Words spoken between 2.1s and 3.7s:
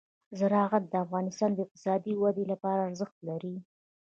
ودې لپاره ارزښت لري.